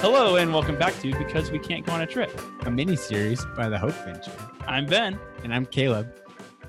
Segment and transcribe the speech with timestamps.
[0.00, 2.30] Hello and welcome back to Because We Can't Go on a Trip.
[2.66, 4.30] a mini series by the Hope Venture.
[4.66, 5.18] I'm Ben.
[5.42, 6.20] And I'm Caleb.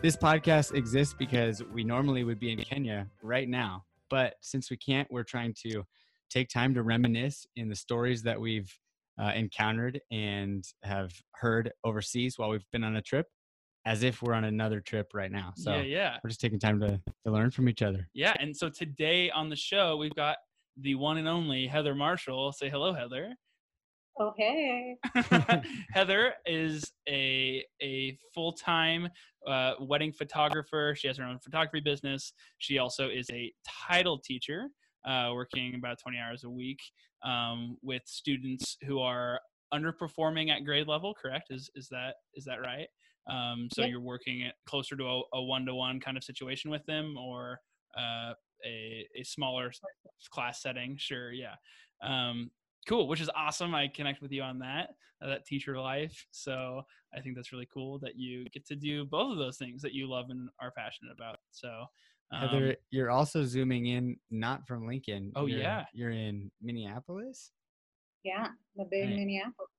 [0.01, 3.83] This podcast exists because we normally would be in Kenya right now.
[4.09, 5.83] But since we can't, we're trying to
[6.29, 8.73] take time to reminisce in the stories that we've
[9.21, 13.27] uh, encountered and have heard overseas while we've been on a trip
[13.85, 15.53] as if we're on another trip right now.
[15.55, 16.17] So yeah, yeah.
[16.23, 18.07] we're just taking time to, to learn from each other.
[18.13, 18.33] Yeah.
[18.39, 20.37] And so today on the show, we've got
[20.81, 22.51] the one and only Heather Marshall.
[22.51, 23.33] Say hello, Heather.
[24.19, 24.97] Oh, hey.
[25.91, 29.09] Heather is a a full time
[29.47, 30.95] uh, wedding photographer.
[30.97, 32.33] She has her own photography business.
[32.57, 33.53] She also is a
[33.87, 34.69] title teacher,
[35.07, 36.79] uh, working about twenty hours a week
[37.23, 39.39] um, with students who are
[39.73, 41.13] underperforming at grade level.
[41.13, 41.47] Correct?
[41.51, 42.87] Is is that is that right?
[43.29, 43.89] Um, so Yep.
[43.91, 47.59] you're working at closer to a one to one kind of situation with them, or
[47.95, 48.33] uh,
[48.65, 49.71] a a smaller
[50.29, 50.97] class setting.
[50.97, 51.55] Sure, yeah.
[52.01, 52.51] Um,
[52.87, 56.81] cool which is awesome i connect with you on that uh, that teacher life so
[57.13, 59.91] i think that's really cool that you get to do both of those things that
[59.91, 61.83] you love and are passionate about so
[62.31, 65.31] um, Heather, you're also zooming in not from Lincoln.
[65.35, 65.85] Oh, You're- yeah.
[65.93, 67.51] You're in Minneapolis?
[68.23, 69.15] Yeah, the big Right.
[69.17, 69.69] Minneapolis.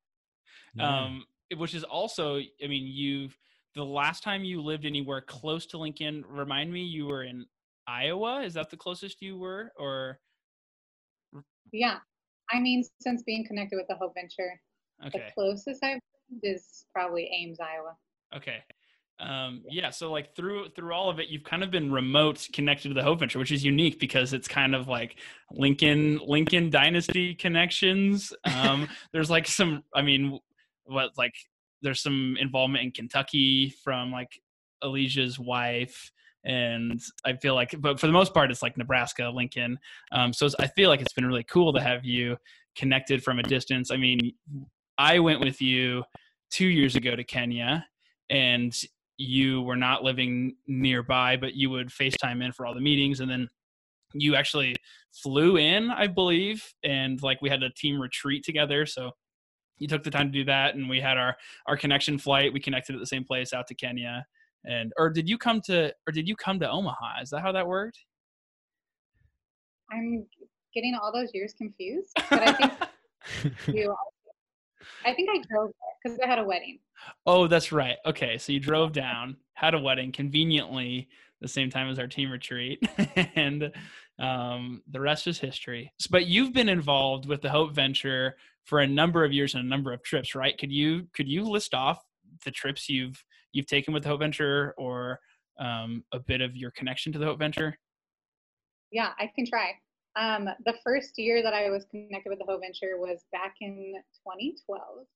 [0.79, 3.35] um it- which is also i mean you've
[3.75, 7.47] the last time you lived anywhere close to lincoln remind me you were in
[7.89, 10.21] iowa is that the closest you were or
[11.73, 11.99] Yeah.
[12.53, 14.61] I mean, since being connected with the Hope Venture,
[15.07, 16.01] okay the closest I've
[16.41, 17.97] been is probably Ames, Iowa.
[18.35, 18.63] Okay.
[19.21, 22.89] Um, yeah, so like through through all of it, you've kind of been remote connected
[22.89, 25.17] to the Hope Venture, which is unique because it's kind of like
[25.51, 28.33] Lincoln Lincoln Dynasty connections.
[28.45, 30.39] Um, there's like some, I mean,
[30.85, 31.35] what like
[31.83, 34.41] there's some involvement in Kentucky from like
[34.83, 36.13] Alicia's wife,
[36.45, 39.79] and I feel like, but for the most part, it's like Nebraska, Lincoln.
[40.13, 42.37] Um, so I feel like it's been really cool to have you
[42.77, 43.91] connected from a distance.
[43.91, 44.33] I mean,
[44.97, 46.05] I went with you
[46.51, 47.85] two years ago to Kenya,
[48.31, 48.75] and
[49.17, 53.31] you were not living nearby, but you would FaceTime in for all the meetings, and
[53.31, 53.49] then
[54.15, 54.75] you actually
[55.13, 58.87] flew in, I believe, and like we had a team retreat together.
[58.87, 59.11] So
[59.79, 62.53] you took the time to do that, and we had our our connection flight.
[62.53, 64.27] We connected at the same place out to Kenya,
[64.65, 67.23] and or did you come to or did you come to Omaha?
[67.23, 67.99] Is that how that worked?
[69.91, 70.27] I'm
[70.75, 72.73] getting all those years confused, but I think
[73.69, 73.95] you.
[75.05, 76.79] I think I drove there because I had a wedding.
[77.27, 77.97] Oh, that's right.
[78.05, 81.09] Okay, so you drove down, had a wedding conveniently
[81.41, 82.83] the same time as our team retreat,
[83.37, 83.73] and
[84.19, 85.93] um, the rest is history.
[86.11, 89.69] But you've been involved with the Hope Venture for a number of years and a
[89.69, 90.59] number of trips, right?
[90.59, 92.05] Could you could you list off
[92.45, 95.21] the trips you've you've taken with the Hope Venture, or
[95.59, 97.77] um, a bit of your connection to the Hope Venture?
[98.91, 99.73] Yeah, I can try.
[100.17, 103.95] Um, the first year that I was connected with the Hope Venture was back in
[104.27, 105.07] 2012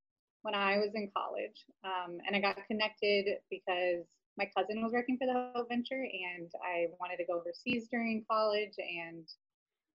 [0.43, 1.65] when I was in college.
[1.85, 4.05] Um, and I got connected because
[4.39, 8.25] my cousin was working for the Hope Venture and I wanted to go overseas during
[8.31, 8.75] college.
[8.79, 9.27] And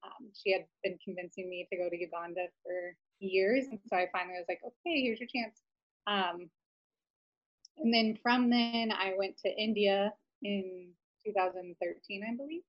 [0.04, 3.66] um, she had been convincing me to go to Uganda for years.
[3.70, 5.62] And so I finally was like, okay, here's your chance.
[6.08, 6.50] Um,
[7.80, 10.90] and then from then, I went to India in
[11.26, 12.62] 2013, I believe.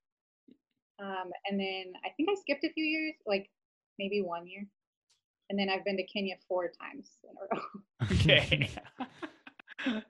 [1.01, 3.51] Um, and then I think I skipped a few years, like
[3.99, 4.67] maybe one year.
[5.51, 7.63] And then I've been to Kenya four times in a row.
[8.13, 8.71] Okay.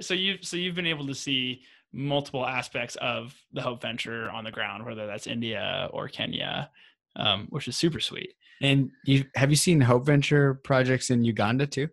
[0.00, 4.44] So you've so you've been able to see multiple aspects of the Hope Venture on
[4.44, 6.70] the ground, whether that's India or Kenya,
[7.16, 8.34] um, which is super sweet.
[8.62, 11.88] And you have you seen Hope Venture projects in Uganda too?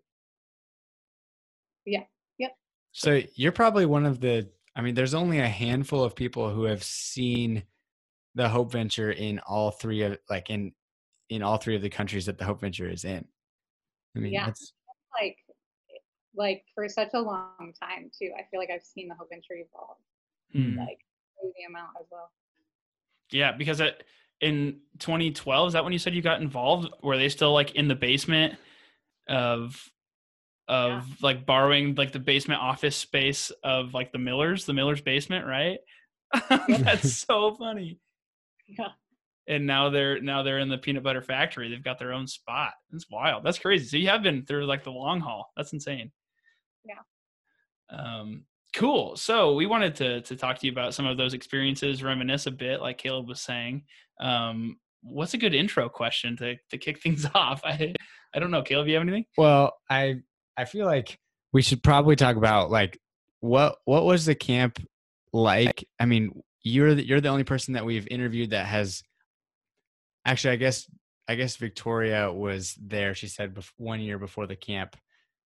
[1.85, 2.03] Yeah.
[2.38, 2.51] Yep.
[2.91, 6.63] So you're probably one of the I mean, there's only a handful of people who
[6.63, 7.63] have seen
[8.35, 10.73] the Hope Venture in all three of like in
[11.29, 13.25] in all three of the countries that the Hope Venture is in.
[14.16, 14.46] I mean, Yeah.
[14.47, 14.73] that's
[15.19, 15.38] Like,
[16.35, 18.31] like for such a long time too.
[18.38, 19.97] I feel like I've seen the Hope Venture evolve
[20.52, 20.78] Hmm.
[20.78, 21.00] like
[21.40, 22.31] crazy amount as well.
[23.31, 24.03] Yeah, because it,
[24.41, 26.90] in 2012, is that when you said you got involved?
[27.02, 28.59] Were they still like in the basement
[29.28, 29.90] of
[30.67, 35.46] of like borrowing like the basement office space of like the Millers, the Millers basement,
[35.46, 35.78] right?
[36.67, 38.00] That's so funny.
[38.67, 38.90] Yeah.
[39.47, 41.70] And now they're now they're in the peanut butter factory.
[41.70, 42.73] They've got their own spot.
[42.91, 43.44] That's wild.
[43.44, 43.85] That's crazy.
[43.85, 45.52] So you have been through like the long haul.
[45.56, 46.12] That's insane.
[46.84, 47.02] Yeah.
[47.96, 48.46] Um,
[48.76, 49.16] cool.
[49.17, 52.52] So we wanted to to talk to you about some of those experiences, reminisce a
[52.52, 53.84] bit, like Caleb was saying.
[54.20, 57.62] Um, what's a good intro question to to kick things off?
[57.64, 57.94] I
[58.34, 58.64] I don't know.
[58.64, 59.26] Caleb, you have anything?
[59.38, 60.22] well, I
[60.57, 61.19] I feel like
[61.53, 62.99] we should probably talk about like
[63.40, 64.79] what what was the camp
[65.34, 65.87] like?
[65.99, 69.03] I mean, you're the, you're the only person that we've interviewed that has
[70.25, 70.90] actually, I guess
[71.28, 73.13] I guess Victoria was there.
[73.16, 74.96] She said bef- one year before the camp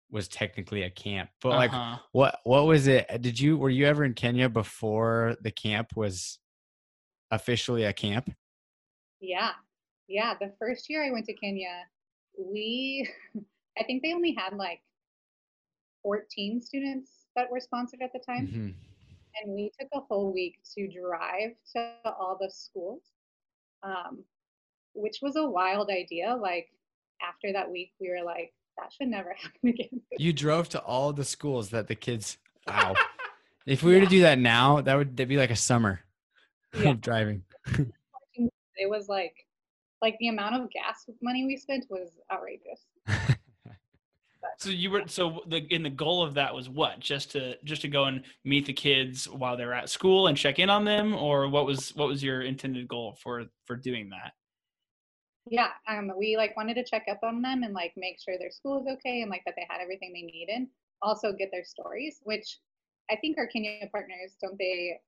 [0.10, 1.30] was technically a camp.
[1.42, 1.98] But like, Uh-huh.
[2.12, 3.06] what what was it?
[3.22, 6.40] Did you were you ever in Kenya before the camp was
[7.32, 8.30] officially a camp?
[9.20, 9.52] Yeah.
[10.08, 10.36] Yeah.
[10.40, 11.84] The first year I went to Kenya,
[12.40, 13.10] we,
[13.78, 14.80] I think they only had like
[16.08, 18.48] 14 students that were sponsored at the time.
[18.48, 18.74] Mhm.
[19.44, 23.04] And we took a whole week to drive to all the schools,
[23.84, 24.24] um,
[24.94, 26.34] which was a wild idea.
[26.34, 26.70] Like
[27.22, 30.02] after that week, we were like, that should never happen again.
[30.18, 32.38] You drove to all the schools that the kids.
[32.68, 32.96] Wow.
[33.66, 36.02] if we were to do that now, that would that'd be like a summer
[36.74, 36.92] Yeah.
[36.92, 37.44] of driving.
[38.76, 39.36] It was like,
[40.02, 42.86] like the amount of gas money we spent was outrageous.
[44.60, 47.00] So you were so the in the goal of that was what?
[47.00, 50.58] Just to just to go and meet the kids while they're at school and check
[50.60, 54.34] in on them, or what was what was your intended goal for for doing that?
[55.50, 58.52] Yeah, um, we like wanted to check up on them and like make sure their
[58.52, 60.68] school is okay and like that they had everything they needed.
[61.02, 62.58] Also, get their stories, which
[63.10, 65.00] I think our Kenya partners don't they?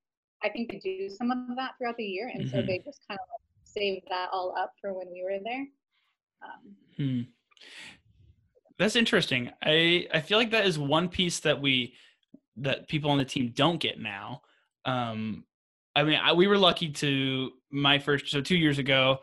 [0.42, 2.66] I think they do some of that throughout the year, and so Mhm.
[2.66, 5.66] they just kind of like save that all up for when we were there.
[6.42, 7.20] Um, Hmm.
[8.80, 9.50] That's interesting.
[9.62, 11.92] I I feel like that is one piece that we
[12.56, 14.40] that people on the team don't get now.
[14.86, 15.44] Um,
[15.94, 19.18] I mean, I, we were lucky to my first so two years ago.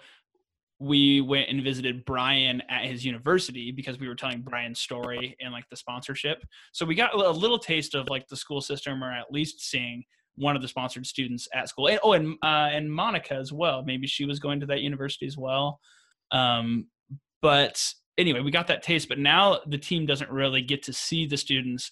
[0.79, 5.51] We went and visited Brian at his university because we were telling Brian's story and
[5.51, 6.45] like the sponsorship.
[6.71, 10.03] So we got a little taste of like the school system, or at least seeing
[10.35, 11.87] one of the sponsored students at school.
[11.87, 13.81] And, oh, and uh, and Monica as well.
[13.81, 15.79] Maybe she was going to that university as well.
[16.31, 16.89] Um,
[17.41, 17.83] but
[18.17, 19.09] anyway, we got that taste.
[19.09, 21.91] But now the team doesn't really get to see the students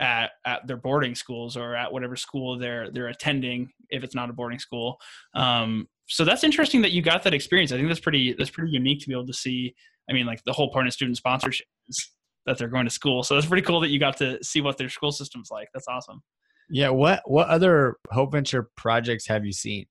[0.00, 4.30] at at their boarding schools or at whatever school they're they're attending if it's not
[4.30, 4.98] a boarding school.
[5.34, 7.72] Um, so that's interesting that you got that experience.
[7.72, 9.74] I think that's pretty that's pretty unique to be able to see.
[10.08, 12.10] I mean, like the whole point of student sponsorship is
[12.46, 13.22] that they're going to school.
[13.22, 15.68] So that's pretty cool that you got to see what their school system's like.
[15.74, 16.22] That's awesome.
[16.70, 16.88] Yeah.
[16.90, 19.86] What what other Hope Venture projects have you seen?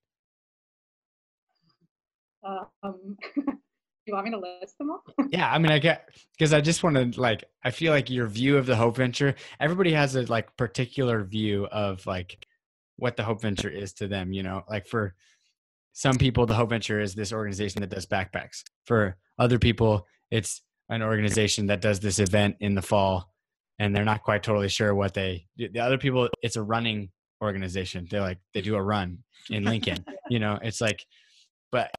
[2.84, 3.18] um,
[4.07, 5.04] you want me to list them all?
[5.30, 8.27] Yeah, I mean, I get because I just want to like I feel like your
[8.27, 9.36] view of the Hope Venture.
[9.59, 12.45] Everybody has a like particular view of like
[12.98, 14.31] what the Hope Venture is to them.
[14.31, 15.15] You know, like for
[15.94, 18.63] some people, the Hope Venture is this organization that does backpacks.
[18.86, 23.31] For other people, it's an organization that does this event in the fall,
[23.80, 25.45] and they're not quite totally sure what they.
[25.57, 27.10] The other people, it's a running
[27.42, 28.07] organization.
[28.10, 29.19] They're like they do a run
[29.50, 30.06] in Lincoln.
[30.30, 31.03] you know, it's like,
[31.71, 31.92] but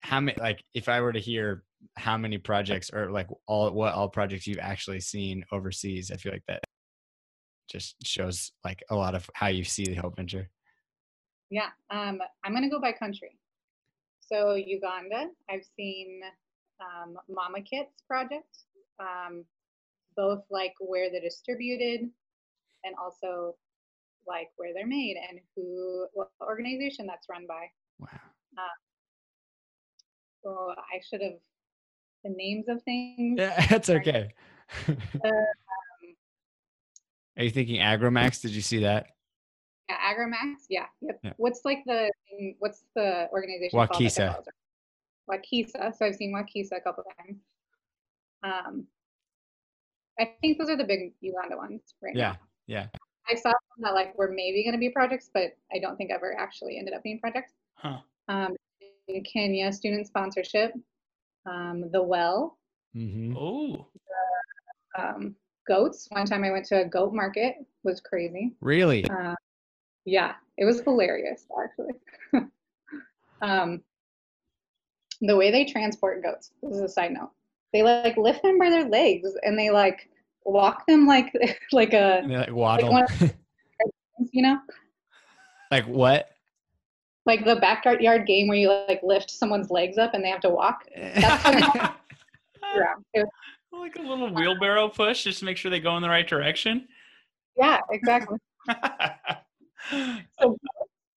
[0.00, 1.64] how many like if I were to hear
[1.96, 6.32] how many projects or like all what all projects you've actually seen overseas, I feel
[6.32, 6.62] like that
[7.70, 10.48] just shows like a lot of how you see the Hope Venture.
[11.50, 13.38] Yeah, um, I'm gonna go by country.
[14.20, 16.20] So Uganda, I've seen
[16.80, 18.58] um, Mama Kits project,
[19.00, 19.44] um,
[20.16, 22.10] both like where they're distributed
[22.84, 23.56] and also
[24.26, 27.66] like where they're made and who what organization that's run by.
[27.98, 28.08] Wow.
[30.48, 31.34] So I should have
[32.24, 33.38] the names of things.
[33.38, 34.32] Yeah, that's okay.
[34.88, 34.96] um,
[37.36, 38.40] Are you thinking Agromax?
[38.40, 39.08] Did you see that?
[39.88, 40.64] Yeah, Agromax.
[40.68, 40.86] Yeah.
[41.02, 41.20] Yep.
[41.22, 41.32] Yeah.
[41.36, 42.10] What's like the
[42.58, 43.88] what's the organization called?
[43.88, 44.36] that Wakisa.
[44.36, 44.44] does?
[45.30, 45.96] Wakisa.
[45.96, 47.38] So I've seen Wakisa a couple times.
[48.42, 48.86] Um,
[50.18, 52.38] I think those are the big Uganda ones right Yeah, now.
[52.66, 52.86] yeah.
[53.30, 56.10] I saw some that like were maybe going to be projects, but I don't think
[56.10, 57.52] ever actually ended up being projects.
[57.74, 57.98] Huh.
[58.28, 58.56] Um, in
[59.24, 60.72] Kenya, student sponsorship,
[61.46, 62.58] um, the well,
[62.94, 63.86] hmm Oh,
[64.98, 65.34] um,
[65.66, 66.06] goats.
[66.10, 68.54] One time I went to a goat market, was crazy.
[68.60, 69.04] Really?
[69.08, 69.34] Uh,
[70.04, 71.94] yeah, it was hilarious actually.
[73.42, 73.82] um,
[75.20, 76.52] the way they transport goats.
[76.62, 77.30] This is a side note.
[77.72, 80.08] They like lift them by their legs and they like
[80.44, 81.32] walk them like
[81.72, 82.92] like a And they like waddle.
[82.92, 83.06] one-
[84.32, 84.58] you know
[85.70, 86.30] like what?
[87.28, 90.50] Like the backyard game where you like lift someone's legs up and they have to
[90.50, 91.94] walk around.
[93.14, 93.26] It
[93.70, 96.88] like a little wheelbarrow push just to make sure they go in the right direction.
[97.56, 98.38] yeah, exactly.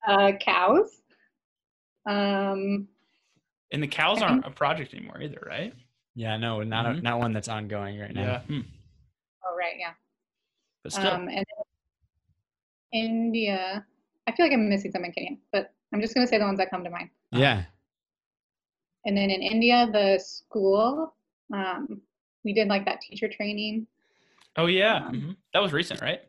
[0.07, 1.01] Uh, cows.
[2.07, 2.87] Um,
[3.71, 5.73] and the cows aren't a project anymore either, right?
[6.15, 7.03] yeah, no, not a, Mhm.
[7.03, 8.21] not one that's ongoing right now.
[8.21, 8.39] Yeah.
[8.41, 8.61] Hmm.
[9.45, 9.93] oh right, yeah.
[10.83, 11.45] But still, Um, and
[12.91, 13.85] India.
[14.27, 16.57] I feel like I'm missing something, in Kenya, but I'm just gonna say the ones
[16.59, 17.09] that come to mind.
[17.31, 17.63] Yeah.
[19.05, 21.13] And then in India, the school,
[21.53, 22.01] um,
[22.43, 23.87] we did like that teacher training.
[24.57, 25.35] oh yeah, um, mhm.
[25.53, 26.21] that was recent, right?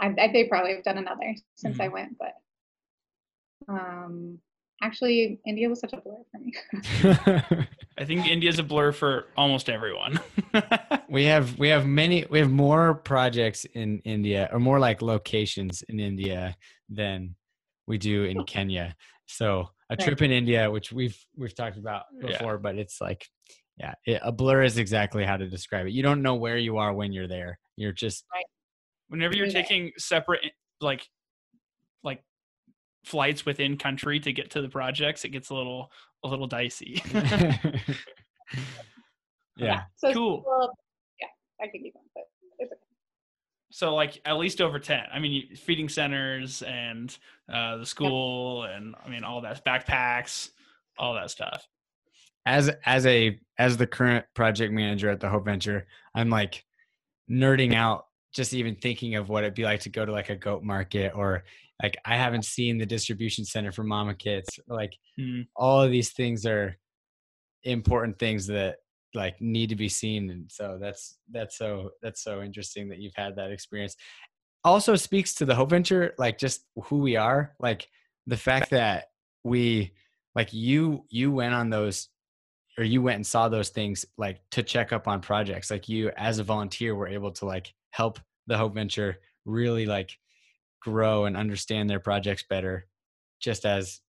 [0.00, 1.92] I, I they probably have done another since I Mhm.
[1.92, 2.34] went, but
[3.68, 4.40] um,
[4.82, 7.66] actually, India was such a blur for me.
[7.98, 10.20] I think India's a blur for almost everyone.
[11.08, 15.82] we have we have many we have more projects in India or more like locations
[15.88, 16.56] in India
[16.88, 17.34] than
[17.86, 18.44] we do in oh.
[18.44, 18.94] Kenya.
[19.26, 22.60] So a trip in India, which we've we've talked about before, yeah.
[22.60, 23.26] but it's like
[23.78, 25.92] yeah, it, a blur is exactly how to describe it.
[25.92, 27.58] You don't know where you are when you're there.
[27.76, 28.44] You're just right.
[29.08, 30.40] whenever you're taking separate
[30.80, 31.06] like
[32.02, 32.22] like
[33.04, 35.90] flights within country to get to the projects, it gets a little
[36.24, 37.02] a little dicey.
[39.56, 39.82] yeah.
[39.96, 40.44] So, cool.
[40.46, 40.72] Well,
[41.20, 41.26] yeah,
[41.60, 42.24] I can keep on, but
[42.58, 42.80] it's okay.
[43.70, 45.04] So like at least over ten.
[45.12, 47.16] I mean, feeding centers and
[47.52, 48.76] uh, the school, yep.
[48.76, 50.50] and I mean all that backpacks,
[50.98, 51.66] all that stuff.
[52.44, 56.64] As as a as the current project manager at the Hope Venture, I'm like
[57.30, 60.36] nerding out just even thinking of what it'd be like to go to like a
[60.36, 61.44] goat market or
[61.82, 64.48] like I haven't seen the distribution center for mama kits.
[64.68, 65.46] Like mm.
[65.56, 66.76] all of these things are
[67.64, 68.76] important things that
[69.14, 73.14] like need to be seen and so that's that's so that's so interesting that you've
[73.14, 73.94] had that experience
[74.64, 77.88] also speaks to the hope venture like just who we are like
[78.26, 79.08] the fact that
[79.44, 79.92] we
[80.34, 82.08] like you you went on those
[82.78, 86.10] or you went and saw those things like to check up on projects like you
[86.16, 90.16] as a volunteer were able to like help the hope venture really like
[90.82, 92.86] grow and understand their projects better
[93.40, 94.00] just as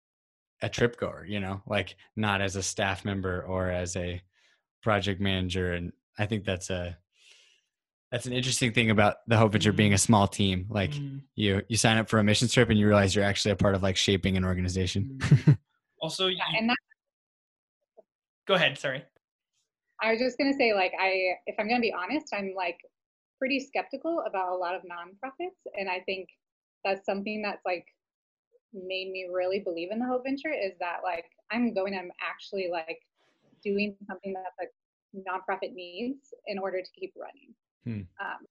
[0.62, 4.22] a trip goer you know like not as a staff member or as a
[4.82, 6.98] project manager and i think that's a
[8.12, 10.00] that's an interesting thing about the hope venture being a mm-hmm.
[10.00, 11.22] small team like mm.
[11.36, 13.76] you you sign up for a mission trip and you realize you're actually a part
[13.76, 15.58] of like shaping an organization mm.
[16.02, 16.78] also yeah, and that,
[18.48, 19.04] go ahead sorry
[20.02, 22.54] i was just going to say like i if i'm going to be honest i'm
[22.56, 22.78] like
[23.38, 26.30] pretty skeptical about a lot of nonprofits and i think
[26.84, 27.86] that's something that's like
[28.74, 32.70] made me really believe in the Hope Venture is that like I'm going, I'm actually
[32.72, 33.00] like
[33.64, 38.26] doing something that the nonprofit needs in order to keep running, hmm.
[38.26, 38.46] um,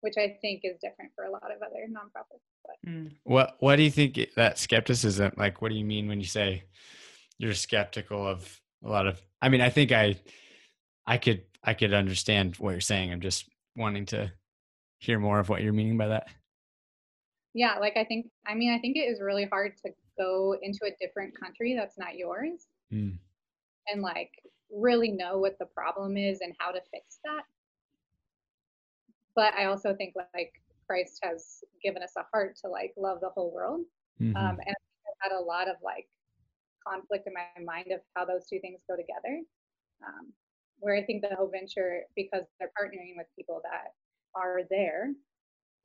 [0.00, 2.40] which I think is different for a lot of other nonprofits.
[2.64, 2.90] But.
[2.90, 3.06] Hmm.
[3.24, 5.32] What What do you think that skepticism?
[5.36, 6.64] Like, what do you mean when you say
[7.38, 9.20] you're skeptical of a lot of?
[9.42, 10.16] I mean, I think I,
[11.06, 13.12] I could I could understand what you're saying.
[13.12, 14.32] I'm just wanting to
[14.98, 16.28] hear more of what you're meaning by that
[17.56, 20.80] yeah like i think i mean i think it is really hard to go into
[20.84, 23.16] a different country that's not yours mm.
[23.88, 24.30] and like
[24.70, 27.42] really know what the problem is and how to fix that
[29.34, 30.52] but i also think like
[30.86, 33.80] christ has given us a heart to like love the whole world
[34.20, 34.36] mm-hmm.
[34.36, 36.06] um, and i've had a lot of like
[36.86, 39.40] conflict in my mind of how those two things go together
[40.06, 40.30] um,
[40.80, 43.94] where i think the hope venture because they're partnering with people that
[44.38, 45.14] are there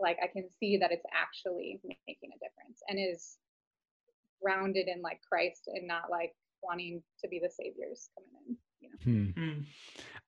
[0.01, 3.37] like I can see that it's actually making a difference and is
[4.41, 8.57] grounded in like Christ and not like wanting to be the saviors coming in.
[8.79, 9.33] You know?
[9.35, 9.51] Hmm.
[9.51, 9.61] Hmm.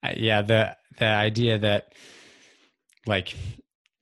[0.04, 1.94] Uh, yeah, the the idea that
[3.06, 3.36] like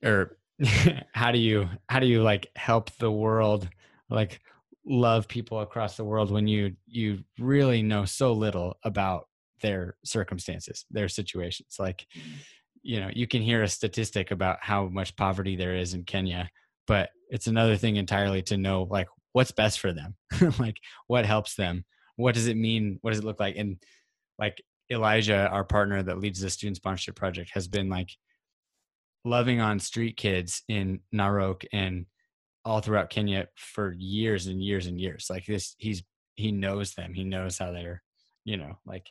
[0.04, 0.36] or
[1.12, 3.68] how do you how do you like help the world
[4.10, 4.40] like
[4.84, 9.28] love people across the world when you you really know so little about
[9.60, 12.20] their circumstances their situations like mm
[12.82, 16.48] you know you can hear a statistic about how much poverty there is in Kenya
[16.86, 20.14] but it's another thing entirely to know like what's best for them
[20.58, 21.84] like what helps them
[22.16, 23.76] what does it mean what does it look like and
[24.38, 28.10] like Elijah our partner that leads the student sponsorship project has been like
[29.24, 32.06] loving on street kids in Narok and
[32.64, 36.02] all throughout Kenya for years and years and years like this he's
[36.34, 38.02] he knows them he knows how they're
[38.44, 39.06] you know like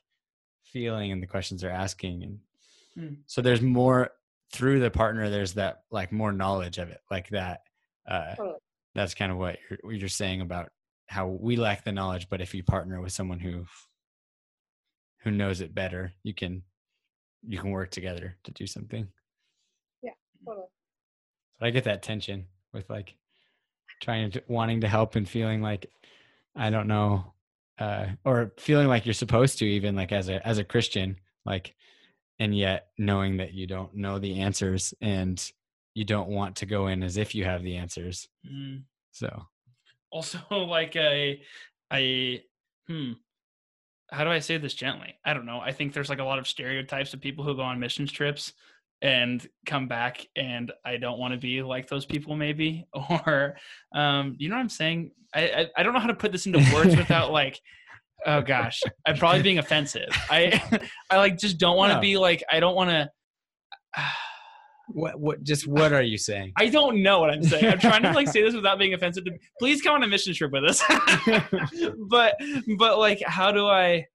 [0.66, 2.40] feeling and the questions they're asking and
[2.98, 3.18] Mm.
[3.26, 4.12] So there's more
[4.52, 5.30] through the partner.
[5.30, 7.62] There's that like more knowledge of it, like that.
[8.08, 8.58] Uh, totally.
[8.94, 10.70] That's kind of what you're, what you're saying about
[11.08, 13.66] how we lack the knowledge, but if you partner with someone who
[15.24, 16.64] who knows it better, you can
[17.46, 19.08] you can work together to do something.
[20.02, 20.12] Yeah,
[20.46, 20.68] totally.
[21.60, 23.16] But I get that tension with like
[24.02, 25.90] trying to wanting to help and feeling like
[26.56, 27.34] I don't know,
[27.78, 31.76] uh, or feeling like you're supposed to even like as a as a Christian, like
[32.40, 35.52] and yet knowing that you don't know the answers and
[35.94, 38.28] you don't want to go in as if you have the answers.
[38.50, 38.84] Mm.
[39.12, 39.44] so.
[40.12, 41.42] Also like a
[41.92, 42.44] a
[42.88, 43.14] hmm
[44.12, 45.16] how do i say this gently?
[45.24, 45.60] I don't know.
[45.60, 48.54] I think there's like a lot of stereotypes of people who go on missions trips
[49.02, 53.56] and come back and i don't want to be like those people maybe or
[53.96, 55.12] um you know what i'm saying?
[55.34, 57.60] I, I i don't know how to put this into words without like
[58.26, 60.10] oh gosh, I'm probably being offensive.
[60.30, 60.62] I
[61.10, 62.02] I like just don't want to no.
[62.02, 63.10] be like I don't want to.
[64.94, 66.52] What what just what are you saying?
[66.58, 67.64] I don't know what I'm saying.
[67.64, 69.24] I'm trying to like say this without being offensive.
[69.24, 70.84] To, please come on a mission trip with us.
[72.10, 72.36] but
[72.78, 74.06] but like, how do I?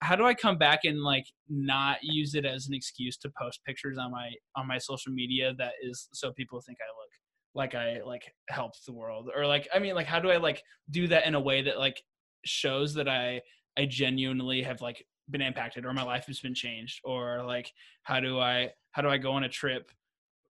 [0.00, 3.60] How do I come back and like not use it as an excuse to post
[3.64, 7.10] pictures on my on my social media that is so people think I look
[7.54, 10.62] like I like helped the world or like I mean like how do I like
[10.90, 12.02] do that in a way that like
[12.44, 13.40] shows that I
[13.76, 18.18] I genuinely have like been impacted or my life has been changed or like how
[18.20, 19.90] do I how do I go on a trip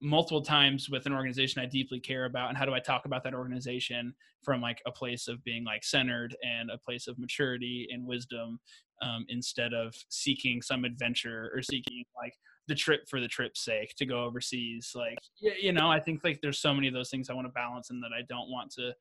[0.03, 2.49] multiple times with an organization I deeply care about?
[2.49, 5.85] And how do I talk about that organization from like a place of being like
[5.85, 8.61] centered and a place of maturity and wisdom
[9.03, 12.35] um, instead of seeking some adventure or seeking like
[12.69, 14.93] the trip for the trip's sake to go overseas?
[14.95, 17.53] Like you know I think like there's so many of those things I want to
[17.53, 18.95] balance and that I don't want to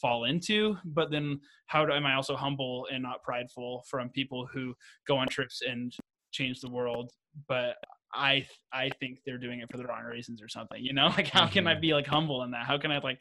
[0.00, 4.48] fall into but then how do, am i also humble and not prideful from people
[4.52, 4.74] who
[5.06, 5.94] go on trips and
[6.32, 7.10] change the world
[7.48, 7.76] but
[8.14, 11.08] i i think they're doing it for the wrong reasons or something you know?
[11.16, 11.80] Like how can i mm-hmm.
[11.80, 12.66] be like humble in that?
[12.66, 13.18] How can i like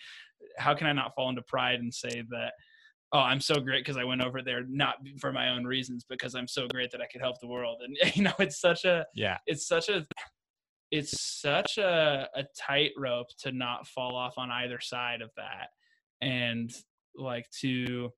[0.58, 2.54] how can i not fall into pride and say that
[3.14, 6.36] oh i'm so great because i went over there not for my own reasons because
[6.36, 9.06] i'm so great that i could help the world and you know it's such a
[9.16, 9.38] yeah.
[9.48, 10.06] it's such a
[10.92, 15.68] it's such a, a tightrope to not fall off on either side of that
[16.22, 16.72] and
[17.16, 18.12] like to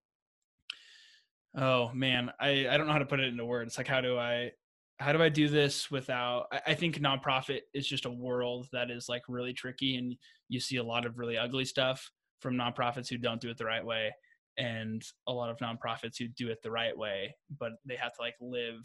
[1.58, 4.18] oh man i i don't know how to put it into words like how do
[4.18, 4.52] i
[5.00, 8.90] how do i do this without I, I think nonprofit is just a world that
[8.90, 10.16] is like really tricky and
[10.50, 13.66] you see a lot of really ugly stuff from nonprofits who don't do it the
[13.66, 14.14] right way
[14.58, 18.22] and a lot of nonprofits who do it the right way but they have to
[18.22, 18.82] like live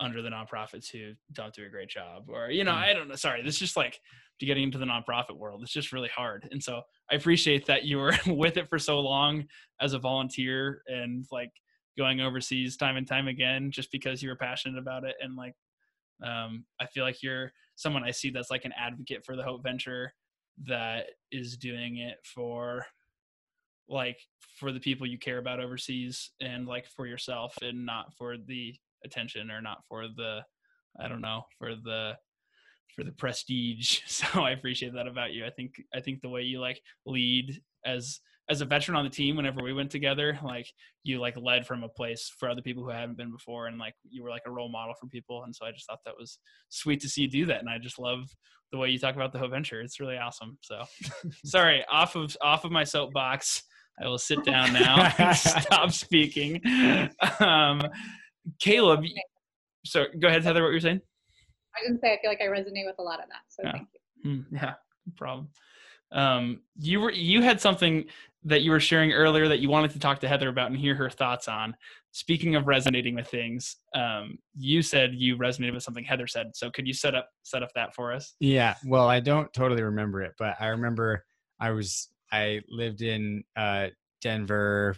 [0.00, 2.76] under the nonprofits who don't do a great job or you know mm.
[2.76, 4.00] i don't know sorry this is just like
[4.38, 7.84] to getting into the nonprofit world it's just really hard and so i appreciate that
[7.84, 9.44] you were with it for so long
[9.80, 11.50] as a volunteer and like
[11.96, 15.54] going overseas time and time again just because you were passionate about it and like
[16.22, 19.62] um, i feel like you're someone i see that's like an advocate for the hope
[19.62, 20.12] venture
[20.64, 22.84] that is doing it for
[23.88, 24.18] like
[24.58, 28.74] for the people you care about overseas and like for yourself and not for the
[29.04, 30.40] attention or not for the
[31.00, 32.14] i don't know for the
[32.98, 34.00] for the prestige.
[34.06, 35.46] So i appreciate that about you.
[35.46, 38.20] I think i think the way you like lead as
[38.50, 40.66] as a veteran on the team whenever we went together like
[41.04, 43.94] you like led from a place for other people who haven't been before and like
[44.08, 45.44] you were like a role model for people.
[45.44, 46.38] And so i just thought that was
[46.70, 47.60] sweet to see you do that.
[47.60, 48.24] And i just love
[48.72, 49.80] the way you talk about the Hope Venture.
[49.80, 50.58] It's really awesome.
[50.62, 50.82] So
[51.44, 53.62] sorry off of off of my soapbox
[54.00, 56.60] i will sit down now stop speaking.
[57.38, 57.80] Um
[58.60, 59.04] Caleb,
[59.84, 60.62] so go ahead, Heather.
[60.62, 61.00] What you're saying?
[61.76, 63.42] I didn't say I feel like I resonate with a lot of that.
[63.48, 63.72] So yeah.
[63.72, 64.30] thank you.
[64.30, 64.74] Mm, yeah,
[65.06, 65.48] no problem.
[66.10, 68.04] Um, you were you had something
[68.44, 70.94] that you were sharing earlier that you wanted to talk to Heather about and hear
[70.94, 71.76] her thoughts on.
[72.12, 76.48] Speaking of resonating with things, um, you said you resonated with something Heather said.
[76.54, 78.34] So could you set up set up that for us?
[78.40, 78.74] Yeah.
[78.86, 81.24] Well, I don't totally remember it, but I remember
[81.60, 83.88] I was I lived in uh,
[84.22, 84.96] Denver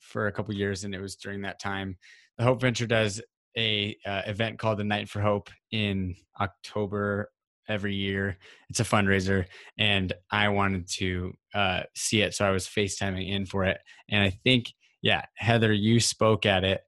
[0.00, 1.96] for a couple years, and it was during that time
[2.38, 3.20] the Hope Venture does
[3.56, 7.30] a uh, event called the Night for Hope in October
[7.68, 8.38] every year.
[8.70, 9.46] It's a fundraiser,
[9.78, 13.78] and I wanted to uh, see it, so I was FaceTiming in for it.
[14.08, 16.80] And I think, yeah, Heather, you spoke at it,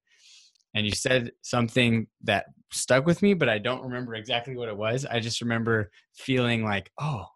[0.75, 4.77] and you said something that stuck with me, but I don't remember exactly what it
[4.77, 5.07] was.
[5.07, 7.27] I just remember feeling like, oh,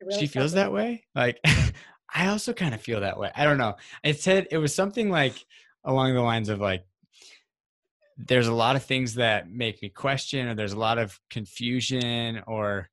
[0.00, 1.04] really she feels that way.
[1.14, 1.40] Like,
[2.14, 3.30] I also kind of feel that way.
[3.34, 3.74] I don't know.
[4.04, 5.44] It said it was something like
[5.84, 6.84] along the lines of like
[8.16, 12.42] there's a lot of things that make me question or there's a lot of confusion
[12.46, 12.88] or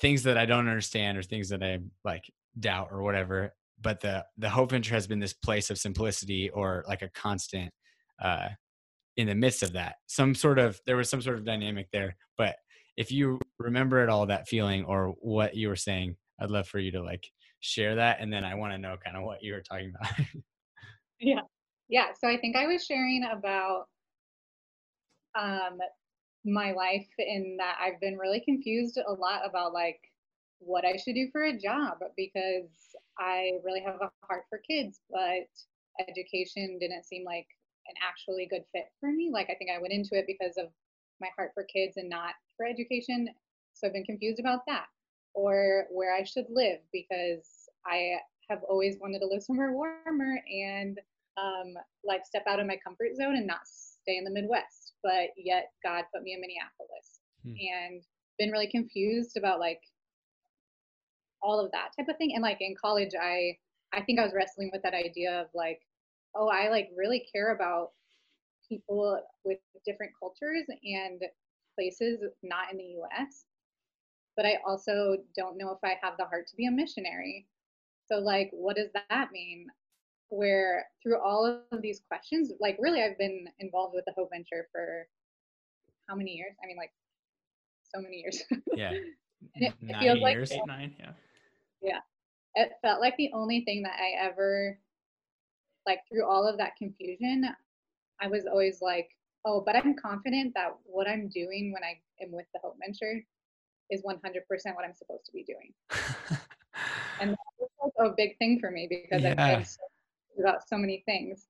[0.00, 2.24] things that I don't understand or things that I like
[2.58, 3.54] doubt or whatever.
[3.80, 7.70] But the the hope venture has been this place of simplicity or like a constant
[8.22, 8.48] uh
[9.16, 9.96] in the midst of that.
[10.06, 12.16] Some sort of there was some sort of dynamic there.
[12.36, 12.56] But
[12.96, 16.80] if you remember at all that feeling or what you were saying, I'd love for
[16.80, 17.24] you to like
[17.60, 20.12] share that and then I want to know kind of what you were talking about.
[21.20, 21.40] yeah.
[21.88, 22.06] Yeah.
[22.18, 23.84] So I think I was sharing about
[25.34, 25.78] um,
[26.44, 30.00] my life in that I've been really confused a lot about like
[30.58, 32.70] what I should do for a job because
[33.18, 35.48] I really have a heart for kids, but
[36.08, 37.46] education didn't seem like
[37.86, 39.30] an actually good fit for me.
[39.32, 40.66] Like I think I went into it because of
[41.20, 43.28] my heart for kids and not for education.
[43.74, 44.86] So I've been confused about that.
[45.34, 48.18] Or where I should live because I
[48.48, 51.00] have always wanted to live somewhere warmer and
[51.36, 55.28] um, like step out of my comfort zone and not stay in the Midwest, but
[55.36, 57.52] yet God put me in Minneapolis hmm.
[57.52, 58.02] and
[58.38, 59.80] been really confused about like
[61.42, 62.32] all of that type of thing.
[62.34, 63.58] And like in college, I
[63.92, 65.80] I think I was wrestling with that idea of like,
[66.34, 67.90] oh, I like really care about
[68.68, 71.22] people with different cultures and
[71.76, 73.44] places not in the U.S.
[74.36, 77.46] but I also don't know if I have the heart to be a missionary.
[78.10, 79.66] So, like, what does that mean?
[80.34, 84.68] Where through all of these questions, like, really, I've been involved with the Hope Venture
[84.72, 85.06] for
[86.08, 86.56] how many years?
[86.62, 86.92] I mean, like,
[87.94, 88.42] so many years.
[88.74, 88.92] Yeah.
[89.54, 90.52] And it, it Nine feels like years.
[90.52, 91.12] Eight, nine, yeah.
[91.82, 92.00] Yeah.
[92.54, 94.78] it felt like the only thing that I ever
[95.86, 97.44] like through all of that confusion,
[98.20, 99.10] I was always like,
[99.44, 103.22] oh, but I'm confident that what I'm doing when I am with the Hope Venture
[103.90, 104.16] is 100%
[104.74, 105.72] what I'm supposed to be doing.
[107.20, 109.62] And that was like a big thing for me because I've Yeah.
[109.62, 109.82] so
[110.38, 111.46] about so many things.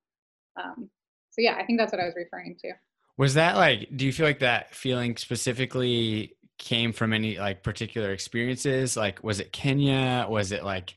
[0.57, 0.91] Um,
[1.31, 2.73] so yeah, I think that's what I was referring to.
[3.17, 8.13] Was that like, do you feel like that feeling specifically came from any like particular
[8.13, 8.97] experiences?
[8.97, 10.27] Like, was it Kenya?
[10.29, 10.97] Was it like,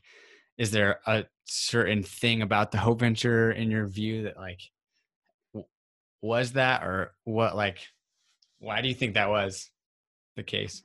[0.56, 4.60] is there a certain thing about the Hope Venture in your view that like
[5.54, 5.68] w-
[6.20, 7.56] was that or what?
[7.56, 7.78] Like,
[8.58, 9.70] why do you think that was
[10.36, 10.82] the case?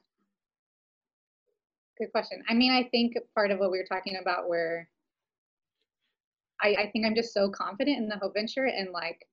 [1.97, 2.43] Good question.
[2.49, 4.89] I mean, I think part of what we were talking about where
[6.63, 9.27] I, I think I'm just so confident in the Hope Venture and like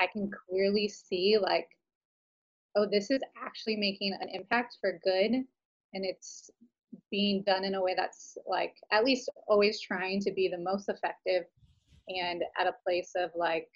[0.00, 1.68] I can clearly see like,
[2.76, 6.50] oh, this is actually making an impact for good and it's
[7.10, 10.88] being done in a way that's like at least always trying to be the most
[10.88, 11.44] effective
[12.08, 13.68] and at a place of like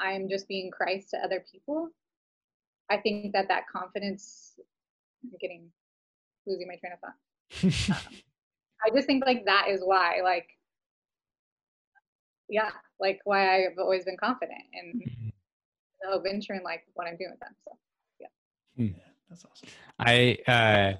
[0.00, 1.90] I'm just being Christ to other people.
[2.90, 4.58] I think that that confidence
[5.22, 5.70] I'm getting
[6.46, 8.00] losing my train of thought.
[8.84, 10.48] I just think like that is why, like,
[12.48, 15.00] yeah, like why I've always been confident in
[16.02, 17.54] the Hope Venture and like what I'm doing with them.
[17.64, 17.76] So
[18.76, 18.88] Yeah,
[19.28, 19.68] that's awesome.
[19.98, 20.98] I uh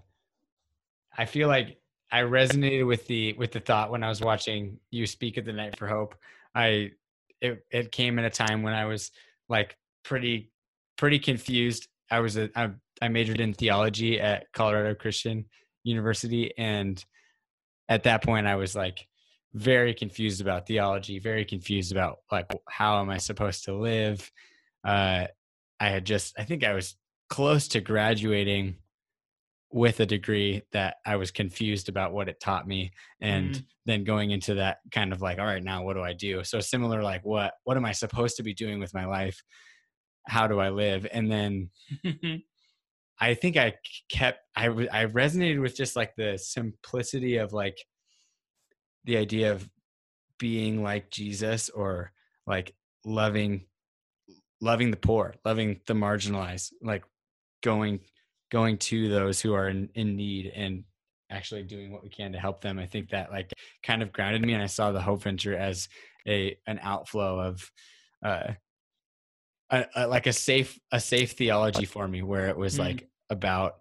[1.16, 1.78] I feel like
[2.11, 5.52] I resonated with the with the thought when I was watching you speak at the
[5.52, 6.14] Night for Hope.
[6.54, 6.92] I
[7.40, 9.11] it it came at a time when I was
[9.48, 10.52] like pretty
[10.96, 11.88] pretty confused.
[12.11, 12.70] I was a I,
[13.02, 15.46] I majored in theology at Colorado Christian
[15.83, 17.04] University and
[17.88, 19.07] at that point I was like
[19.54, 24.30] very confused about theology, very confused about like how am I supposed to live.
[24.84, 25.26] Uh
[25.80, 26.96] I had just I think I was
[27.30, 28.76] close to graduating
[29.70, 33.64] with a degree that I was confused about what it taught me and Mm.
[33.86, 36.60] then going into that kind of like all right now what do I do so
[36.60, 39.42] similar like what what am I supposed to be doing with my life
[40.28, 41.70] how do I live and then
[43.20, 43.74] I think I
[44.10, 47.78] kept I I resonated with just like the simplicity of like
[49.04, 49.68] the idea of
[50.38, 52.12] being like Jesus or
[52.46, 53.66] like loving
[54.60, 57.04] loving the poor, loving the marginalized, like
[57.62, 58.00] going
[58.50, 60.84] going to those who are in, in need and
[61.30, 62.78] actually doing what we can to help them.
[62.78, 65.88] I think that like kind of grounded me and I saw the Hope Venture as
[66.26, 67.70] a an outflow of
[68.24, 68.52] uh
[69.70, 72.80] a, a, like a safe a safe theology for me where it was Mm.
[72.80, 73.76] like about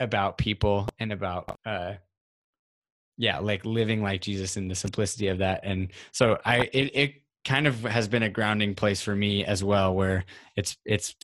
[0.00, 1.94] about people and about uh
[3.16, 7.14] yeah like living like jesus in the simplicity of that and so i it, it
[7.44, 10.24] kind of has been a grounding place for me as well where
[10.56, 11.14] it's it's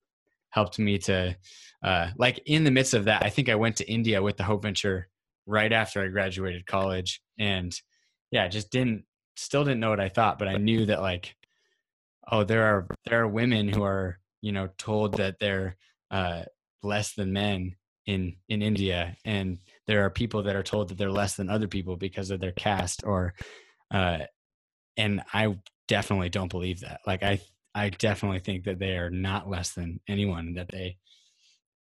[0.51, 1.37] helped me to
[1.83, 4.45] uh like in the midst of that i think i went to india with the
[4.45, 5.09] hope venture
[5.47, 7.81] right after i graduated college and
[8.31, 9.05] yeah just didn't
[9.37, 11.35] still didn't know what i thought but i knew that like
[12.31, 15.77] oh there are there are women who are you know told that they're
[16.11, 16.43] uh
[16.83, 17.75] less than men
[18.07, 21.69] in in india and there are people that are told that they're less than other
[21.69, 23.35] people because of their caste or
[23.93, 24.19] uh
[24.97, 25.57] and i
[25.89, 27.41] definitely don't believe that like i
[27.75, 30.97] i definitely think that they are not less than anyone that they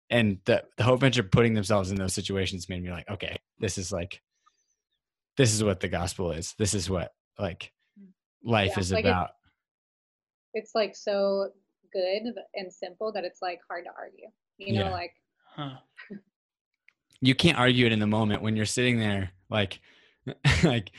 [0.09, 3.77] and the the hope venture putting themselves in those situations made me like okay this
[3.77, 4.21] is like
[5.37, 7.71] this is what the gospel is this is what like
[8.43, 9.29] life Yeah, is like it's- about
[10.53, 11.49] it's like so
[11.93, 14.27] good and simple that it's like hard to argue.
[14.57, 14.91] You know, Yeah.
[14.91, 15.13] like
[15.55, 15.77] Huh.
[17.21, 19.79] You can't argue it in the moment when you're sitting there like
[20.63, 20.91] like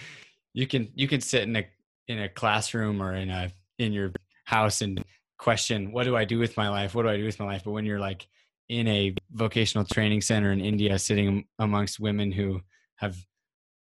[0.53, 1.67] you can you can sit in a
[2.09, 4.13] in a classroom or in a in your
[4.45, 5.05] house and
[5.39, 6.95] question what do i do with my life?
[6.95, 7.63] What do i do with my life?
[7.65, 8.27] But when you're like
[8.69, 12.61] in a vocational training center in india sitting amongst women who
[12.97, 13.17] have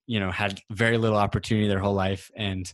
[0.06, 2.74] you know had very little opportunity their whole life and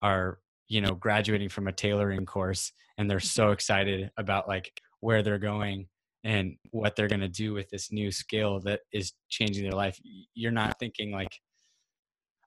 [0.00, 5.22] are you know graduating from a tailoring course and they're so excited about like where
[5.22, 5.86] they're going
[6.24, 10.00] and what they're going to do with this new skill that is changing their life
[10.34, 11.40] you're not thinking like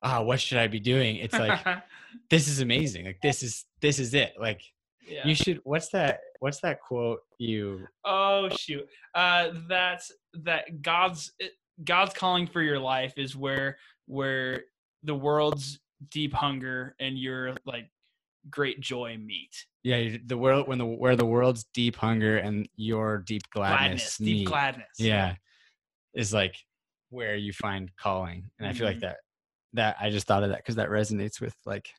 [0.04, 1.60] ah what should i be doing it's like
[2.30, 4.62] this is amazing like this is this is it like
[5.08, 5.26] yeah.
[5.26, 8.88] you should what's that what's that quote you Oh shoot.
[9.14, 10.12] Uh that's
[10.44, 11.48] that God's eh,
[11.84, 14.64] God's calling for your life is where where
[15.04, 17.90] the world's deep hunger and your like
[18.49, 19.65] great joy meet.
[19.84, 24.17] yeah the world when the where the world's deep hunger and your deep gladness, Gladness,
[24.17, 24.88] deep gladness.
[24.99, 25.36] yeah
[26.13, 26.55] is like
[27.10, 29.01] where you find calling and i feel like Mhm.
[29.01, 29.17] that
[29.73, 31.89] that i just thought of that because that resonates with like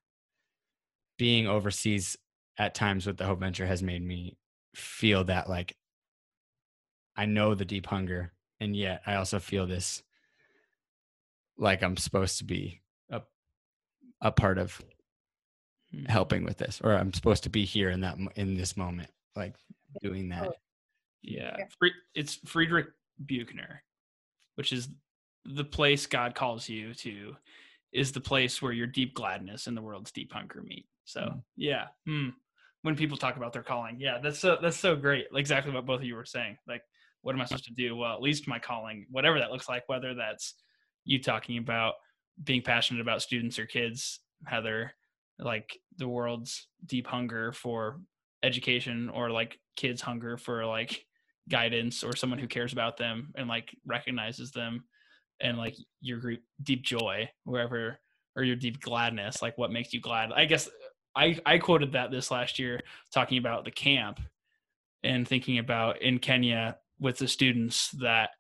[1.19, 2.17] being overseas
[2.59, 4.37] at times with the hope venture has made me
[4.75, 5.75] feel that like
[7.17, 10.03] i know the deep hunger and yet i also feel this
[11.59, 12.81] like i'm supposed to be
[13.11, 13.23] a,
[14.21, 14.81] a part of
[15.97, 16.09] Mhm.
[16.09, 19.55] helping with this or i'm supposed to be here in that in this moment like
[20.03, 20.55] doing that Oh.
[21.23, 21.91] Yeah, Yeah.
[22.15, 22.89] It's Frederick
[23.25, 23.83] Buechner,
[24.55, 24.89] which is
[25.45, 27.37] the place God calls you to,
[27.93, 30.87] is the place where your deep gladness and the world's deep hunger meet.
[31.05, 31.45] So Mm.
[31.57, 32.29] yeah, hmm.
[32.83, 35.27] when people talk about their calling, yeah, that's so that's so great.
[35.35, 36.59] Exactly what both of you were saying.
[36.69, 36.83] Like,
[37.23, 37.97] what am I supposed to do?
[37.97, 40.55] Well, at least my calling, whatever that looks like, whether that's
[41.05, 41.95] you talking about
[42.45, 44.95] being passionate about students or kids, Heather,
[45.39, 48.01] like the world's deep hunger for
[48.43, 51.05] education or like kids hunger for like
[51.49, 54.85] guidance or someone who cares about them and like recognizes them
[55.41, 56.21] and like your
[56.63, 57.99] deep joy wherever
[58.35, 60.33] or your deep gladness like what makes you glad.
[60.33, 60.69] I guess
[61.17, 62.81] i i quoted that this last year
[63.13, 64.21] talking about the camp
[65.03, 68.31] and thinking about in kenya with the students that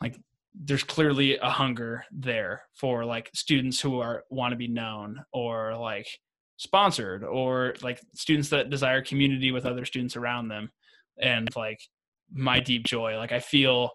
[0.00, 0.16] like
[0.54, 5.76] there's clearly a hunger there for like students who are want to be known or
[5.76, 6.06] like
[6.60, 10.70] sponsored or like students that desire community with other students around them
[11.18, 11.80] and like
[12.30, 13.16] my deep joy.
[13.16, 13.90] Like i feel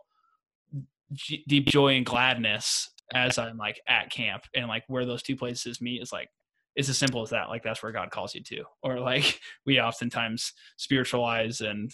[1.13, 5.35] j- deep joy and gladness as i'm like at camp and like where those two
[5.35, 6.27] places meet is like
[6.75, 7.49] it's as simple as that.
[7.49, 8.63] Like that's where god calls you to.
[8.83, 11.91] Or like we oftentimes spiritualize and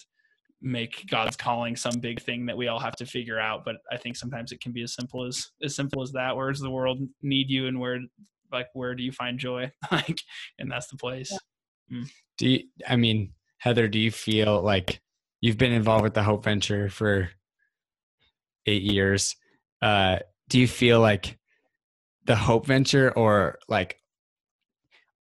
[0.62, 3.98] make god's calling some big thing that we all have to figure out but i
[3.98, 6.38] think sometimes it can be as simple as as simple as that.
[6.38, 8.00] Where does the world need you and where
[8.52, 9.72] like where do you find joy?
[9.92, 10.22] Like
[10.60, 11.38] and that's the place.
[12.38, 15.02] Do you i mean heather do you feel like
[15.42, 17.30] you've been involved with the hope venture for
[18.66, 19.36] eight years
[19.82, 21.38] uh do you feel like
[22.26, 23.98] the hope venture or like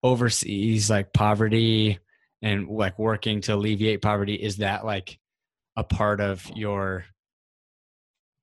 [0.03, 1.99] overseas like poverty
[2.43, 5.19] and like working to alleviate poverty is that like
[5.77, 7.05] a part of your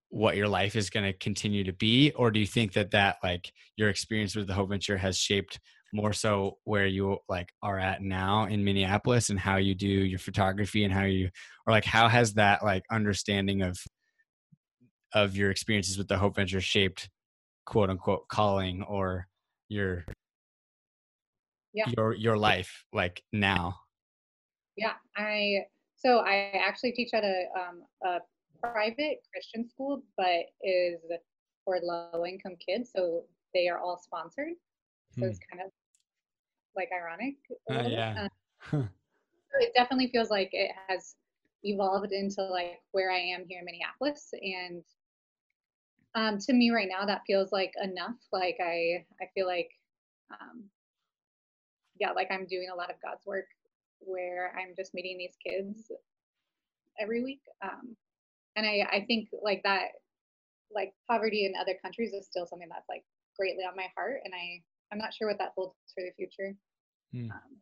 [0.10, 3.17] what your life is going to continue to be or do you think that that
[3.24, 5.60] like your experience with the hope venture has shaped
[5.93, 10.20] more so where you like are at now in minneapolis and how you do your
[10.20, 11.30] photography and how you
[11.65, 13.78] or like how has that like understanding of
[15.13, 17.10] of your experiences with the hope venture shaped
[17.65, 19.28] quote unquote calling or
[19.70, 20.06] your
[21.74, 21.89] Yeah.
[21.89, 23.76] your your life like now
[24.78, 25.65] Yeah, I
[25.96, 28.20] so I actually teach at a um, a
[28.62, 31.02] private Christian school, but is
[31.65, 32.91] for low income kids.
[32.96, 33.06] So
[33.54, 34.54] they are all sponsored.
[35.12, 35.28] So Hmm.
[35.28, 35.72] it's kind of
[36.76, 37.36] like ironic.
[37.70, 38.28] Uh, yeah.
[39.52, 41.15] So it definitely feels like it has
[41.63, 44.84] evolved into like where I am here in Minneapolis, and
[46.15, 48.17] um, to me right now that feels like enough.
[48.32, 49.70] Like I I feel like
[50.32, 50.70] um,
[52.00, 53.48] yeah, like I'm doing a lot of God's work
[54.00, 55.91] where I'm just meeting these kids
[57.00, 57.41] every week.
[57.62, 57.96] Um,
[58.58, 59.89] and I, I think like that,
[60.74, 63.06] like poverty in other countries is still something that's like
[63.38, 64.22] greatly on my heart.
[64.26, 66.56] And I, I'm not sure what that holds for the future.
[67.13, 67.32] Hmm.
[67.32, 67.54] Um,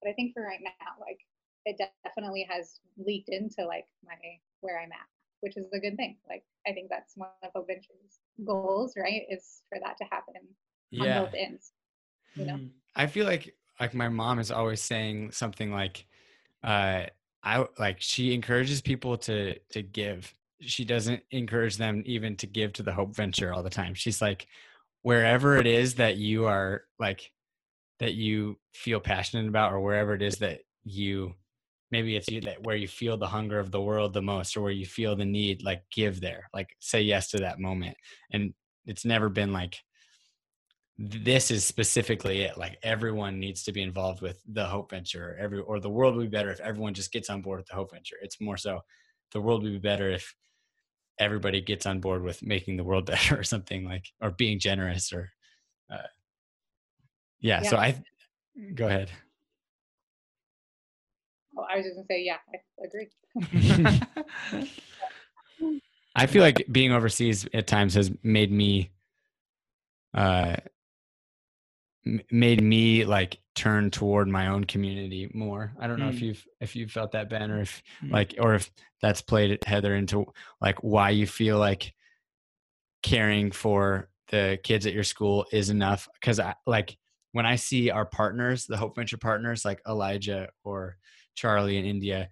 [0.00, 1.18] but I think for right now, like
[1.64, 4.14] it definitely has leaked into like my,
[4.60, 5.08] where I'm at,
[5.40, 6.16] which is a good thing.
[6.28, 9.22] Like, I think that's one of Hope Venture's goals, right?
[9.28, 10.34] Is for that to happen
[11.00, 11.72] on both ends.
[12.34, 12.54] You know?
[12.54, 12.70] Mhm.
[12.94, 16.06] I feel like like my mom is always saying something like
[16.62, 17.06] uh
[17.42, 20.32] I like she encourages people to to give.
[20.60, 23.94] She doesn't encourage them even to give to the Hope Venture all the time.
[23.94, 24.46] She's like
[25.02, 27.30] wherever it is that you are like
[28.00, 31.32] that you feel passionate about or wherever it is that you
[31.90, 34.62] maybe it's you that where you feel the hunger of the world the most or
[34.62, 37.96] where you feel the need like give there like say yes to that moment
[38.32, 38.52] and
[38.86, 39.80] it's never been like
[40.98, 45.36] this is specifically it like everyone needs to be involved with the hope venture or
[45.36, 47.74] every or the world would be better if everyone just gets on board with the
[47.74, 48.16] hope venture.
[48.22, 48.80] It's more so
[49.32, 50.34] the world would be better if
[51.18, 55.12] everybody gets on board with making the world better or something like or being generous
[55.12, 55.30] or
[55.90, 55.98] uh,
[57.40, 58.02] yeah, so i
[58.74, 59.10] go ahead.
[61.58, 63.08] Oh, I was just gonna say, yeah, I agree.
[66.16, 68.90] I feel like being overseas at times has made me
[70.14, 70.56] uh
[72.30, 75.74] made me like turn toward my own community more.
[75.80, 76.22] I don't know if Mm.
[76.22, 78.12] you've if you've felt that Ben or if Mm.
[78.12, 80.26] like or if that's played it, Heather into
[80.60, 81.94] like why you feel like
[83.02, 86.96] caring for the kids at your school is enough cuz I like
[87.32, 90.98] when I see our partners, the Hope Venture partners like Elijah or
[91.34, 92.30] Charlie in India,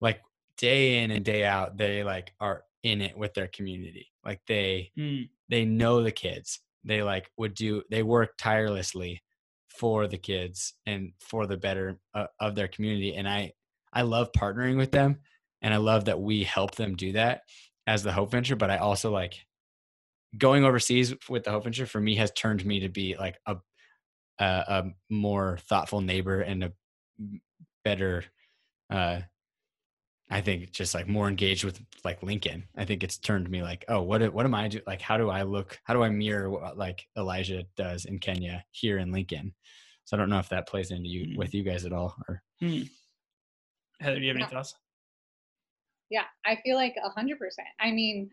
[0.00, 0.20] like
[0.58, 4.12] day in and day out they like are in it with their community.
[4.24, 5.28] Like they Mm.
[5.48, 6.60] they know the kids.
[6.84, 9.22] They like would do they work tirelessly
[9.68, 13.52] for the kids and for the better uh, of their community and I
[13.92, 15.18] I love partnering with them
[15.62, 17.42] and I love that we help them do that
[17.86, 19.44] as the Hope Venture, but I also like
[20.36, 23.56] going overseas with the Hope Venture for me has turned me to be like a
[24.38, 26.72] a, a more thoughtful neighbor and a
[27.84, 28.24] better
[28.90, 29.20] uh
[30.32, 32.64] I think just like more engaged with like Lincoln.
[32.76, 34.80] I think it's turned me like, oh, what what am I do?
[34.86, 35.78] Like, how do I look?
[35.84, 39.54] How do I mirror what like Elijah does in Kenya here in Lincoln?
[40.04, 41.36] So I don't know if that plays into you Mm.
[41.36, 42.16] with you guys at all.
[42.28, 42.84] Or Hmm.
[44.00, 44.74] Heather, do you have any thoughts?
[46.08, 47.68] Yeah, I feel like a hundred percent.
[47.78, 48.30] I mean,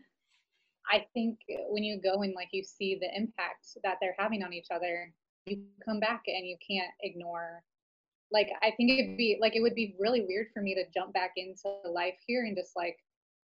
[0.90, 4.52] I think when you go and like you see the impact that they're having on
[4.54, 5.12] each other,
[5.46, 7.62] you come back and you can't ignore.
[8.32, 11.12] Like, I think it'd be like it would be really weird for me to jump
[11.12, 12.96] back into life here and just like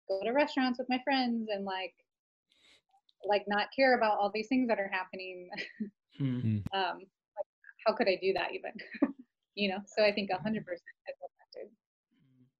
[0.07, 1.93] go to restaurants with my friends and like
[3.27, 5.49] like not care about all these things that are happening.
[6.17, 6.57] Hmm.
[6.73, 7.47] um, like,
[7.85, 8.71] how could I do that even?
[9.55, 11.71] you know, so I think a hundred percent has affected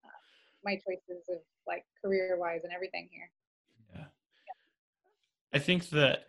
[0.06, 0.10] uh,
[0.64, 3.30] my choices of like career wise and everything here.
[3.96, 4.06] Yeah.
[5.54, 6.26] I think that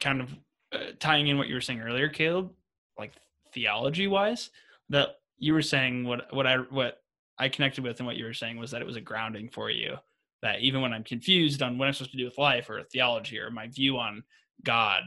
[0.00, 0.34] kind of
[0.72, 2.52] uh, tying in what you were saying earlier, Caleb,
[2.98, 3.12] like
[3.52, 4.50] theology wise,
[4.88, 6.98] that you were saying what what I what
[7.38, 9.70] I connected with and what you were saying was that it was a grounding for
[9.70, 9.96] you.
[10.42, 13.38] That even when I'm confused on what I'm supposed to do with life or theology
[13.38, 14.22] or my view on
[14.64, 15.02] God,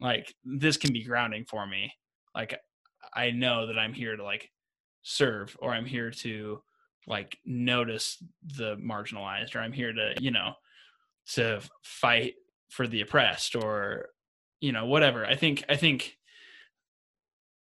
[0.00, 1.92] like this can be grounding for me.
[2.34, 2.58] Like
[3.14, 4.50] I know that I'm here to like
[5.02, 6.62] serve or I'm here to
[7.06, 8.22] like notice
[8.56, 10.52] the marginalized or I'm here to, you know,
[11.34, 12.34] to fight
[12.72, 14.06] for the oppressed or
[14.60, 16.16] you know whatever i think i think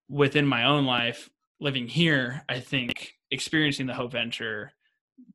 [0.07, 1.29] within my own life
[1.61, 4.71] living here i think experiencing the hope venture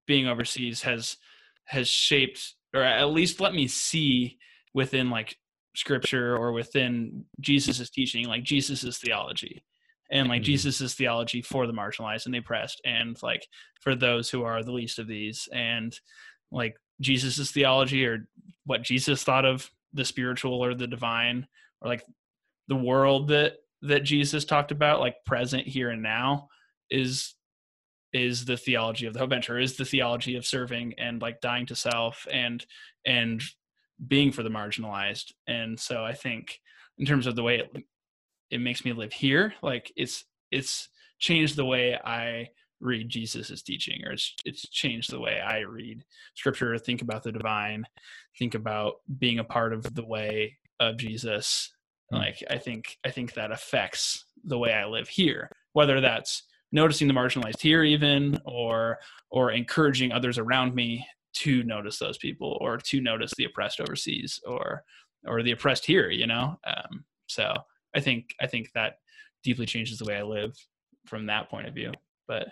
[0.07, 1.17] being overseas has
[1.65, 4.37] has shaped or at least let me see
[4.75, 5.37] within like
[5.75, 9.63] scripture or within jesus's teaching like jesus's theology
[10.11, 10.47] and like Mhm.
[10.47, 13.47] jesus's theology for the marginalized and the oppressed and like
[13.81, 15.99] for those who are the least of these and
[16.51, 18.29] like jesus's theology or
[18.65, 21.47] what jesus thought of the spiritual or the divine
[21.81, 22.05] or like
[22.69, 23.55] the world that
[23.89, 26.49] that jesus talked about like present here and now
[26.91, 27.35] is
[28.13, 31.67] is the theology of the hope venture is the theology of serving and like dying
[31.67, 32.65] to self and
[33.05, 33.43] and
[34.07, 36.61] being for the marginalized and so i think
[36.99, 37.85] in terms of the way it,
[38.51, 42.49] it makes me live here like it's it's changed the way i
[42.81, 47.33] read jesus's teaching or it's it's changed the way i read scripture think about the
[47.33, 47.85] divine
[48.39, 51.73] think about being a part of the way of jesus.
[52.13, 57.09] Like i think i think that affects the way i live here whether that's noticing
[57.09, 58.99] the marginalized here even or
[59.31, 64.41] or encouraging others around me to notice those people or to notice the oppressed overseas
[64.47, 64.83] or
[65.27, 66.59] or the oppressed here you know?
[66.67, 67.55] Um, so
[67.95, 68.99] i think i think that
[69.43, 70.57] deeply changes the way i live
[71.07, 71.93] from that point of view.
[72.27, 72.49] But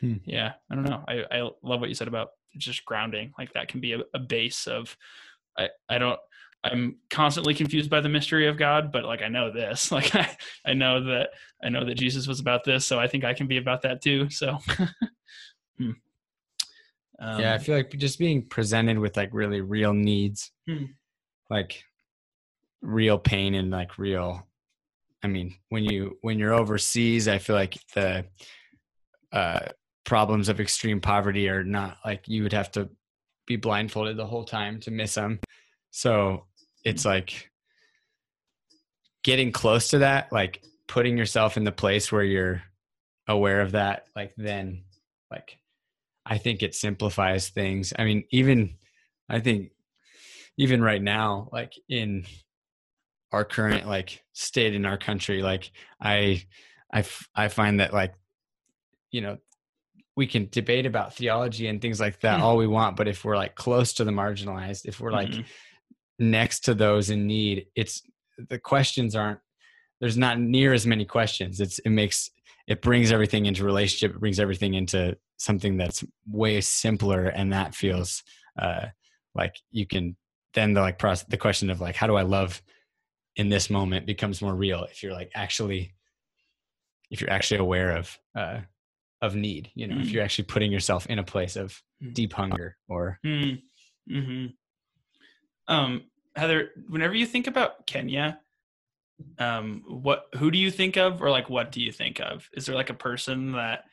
[0.00, 0.14] Hmm.
[0.24, 1.04] yeah i don't know.
[1.06, 3.32] I, I love what you said about just grounding.
[3.38, 4.96] Like that can be a, a base of
[5.56, 6.18] i i don't
[6.64, 10.28] i'm constantly confused by the mystery of god but like i know this like i
[10.66, 11.30] i know that
[11.62, 14.02] i know that jesus was about this so i think i can be about that
[14.02, 14.58] too so
[15.78, 15.90] Hmm.
[17.18, 20.84] um, yeah, I feel like just being presented with like really real needs, Hmm.
[21.50, 21.82] like
[22.80, 24.46] real pain and like real.
[25.22, 28.26] I mean, when you when you're overseas, I feel like the
[29.32, 29.66] uh,
[30.04, 32.88] problems of extreme poverty are not like you would have to
[33.46, 35.40] be blindfolded the whole time to miss them.
[35.90, 36.46] So
[36.84, 37.50] it's like
[39.22, 42.62] getting close to that, like putting yourself in the place where you're
[43.26, 44.84] aware of that, like then
[45.30, 45.58] like
[46.26, 47.92] I think it simplifies things.
[47.98, 48.76] I mean, even
[49.28, 49.70] I think
[50.58, 52.24] even right now, like in
[53.32, 55.70] our current like state in our country, like
[56.00, 56.44] I
[56.92, 58.14] I f- I find that like
[59.10, 59.38] you know
[60.16, 62.44] we can debate about theology and things like that Hmm.
[62.44, 65.44] all we want, but if we're like close to the marginalized, if we're like mhm.
[66.18, 68.02] Next to those in need, it's
[68.48, 69.40] the questions aren't
[70.00, 71.60] there's not near as many questions.
[71.60, 72.30] It's it makes
[72.66, 74.14] it brings everything into relationship.
[74.16, 78.22] It brings everything into something that's way simpler, and that feels
[78.60, 78.86] uh,
[79.34, 80.16] like you can
[80.54, 82.62] then the like process the question of like how do I love
[83.36, 85.94] in this moment becomes more real if you're like actually
[87.10, 88.60] if you're actually aware of uh,
[89.22, 89.70] of need.
[89.74, 90.12] You know, if Mm.
[90.12, 92.14] you're actually putting yourself in a place of Mm.
[92.14, 93.62] deep hunger or Mm,
[94.08, 94.46] hmm
[95.68, 96.04] Um,
[96.36, 98.40] Heather, whenever you think about Kenya,
[99.38, 102.48] um, what who do you think of, or like what do you think of?
[102.54, 103.84] Is there like a person that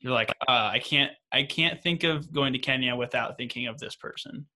[0.00, 3.78] you're like, uh, I can't, I can't think of going to Kenya without thinking of
[3.78, 4.46] this person?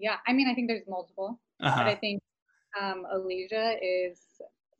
[0.00, 1.76] yeah, I mean, I think there's multiple, Uh-huh.
[1.76, 2.22] but I think
[2.80, 4.20] um, Alicia is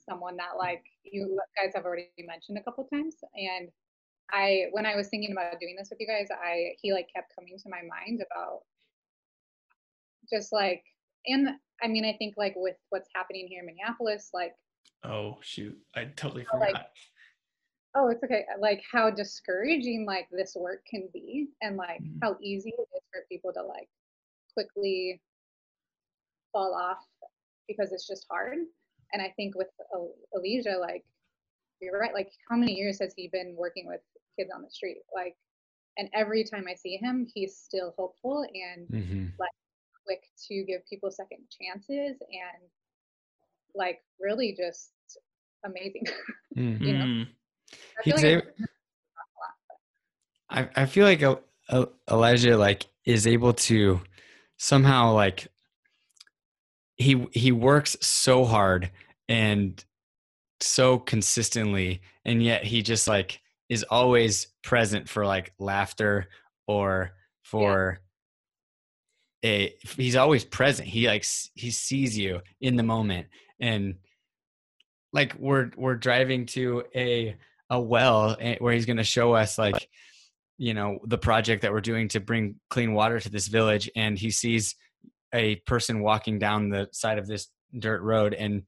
[0.08, 3.68] someone that like you guys have already mentioned a couple times, and
[4.30, 7.34] I when I was thinking about doing this with you guys, I he like kept
[7.34, 8.60] coming to my mind about
[10.30, 10.82] just like
[11.26, 11.48] and
[11.82, 14.54] I mean I think like with what's happening here in Minneapolis, like
[15.04, 16.90] Oh shoot, I totally Oh, like- forgot.
[17.94, 22.18] oh it's okay, like how discouraging like this work can be, and like Mhm.
[22.22, 23.88] how easy it is for people to like
[24.54, 25.20] quickly
[26.52, 27.04] fall off
[27.68, 28.58] because it's just hard.
[29.12, 29.68] And I think with
[30.34, 31.04] Alicia, like
[31.80, 34.00] you're right, like how many years has he been working with
[34.36, 34.98] kids on the street?
[35.14, 35.36] Like,
[35.96, 39.26] and every time I see him, he's still hopeful and Mm-hmm.
[40.08, 42.62] Quick to give people second chances and
[43.74, 44.90] like really just
[45.64, 46.04] amazing.
[46.56, 46.80] Mm.
[46.80, 47.26] you know, Mm.
[47.98, 48.66] I feel He's like I a- work with him
[49.14, 54.00] a lot, but I, I feel like El- El- Elijah like is able to
[54.56, 55.46] somehow like
[56.96, 58.90] he he works so hard
[59.28, 59.84] and
[60.60, 66.28] so consistently and yet he just like is always present for like laughter
[66.66, 67.12] or
[67.44, 68.00] for
[69.44, 70.88] a he's always present.
[70.88, 71.24] He like
[71.54, 73.28] he sees you in the moment.
[73.60, 73.96] And
[75.12, 77.36] like we're we're driving to a
[77.70, 79.88] a well eh, where he's going to show us like
[80.56, 83.90] you know the project that we're doing to bring clean water to this village.
[83.96, 84.76] And he sees
[85.34, 88.62] a person walking down the side of this dirt road and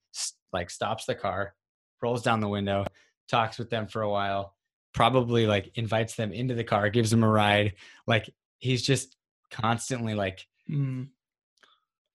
[0.53, 1.55] like stops the car
[2.03, 2.85] rolls down the window
[3.29, 4.55] talks with them for a while
[4.93, 7.75] probably like invites them into the car gives them a ride.
[8.07, 9.17] Like he's just
[9.51, 11.09] constantly like Mm.